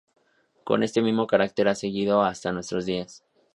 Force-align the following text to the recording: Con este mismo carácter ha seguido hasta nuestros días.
Con 0.63 0.81
este 0.81 1.03
mismo 1.03 1.27
carácter 1.27 1.67
ha 1.67 1.75
seguido 1.75 2.23
hasta 2.23 2.51
nuestros 2.51 2.87
días. 2.87 3.23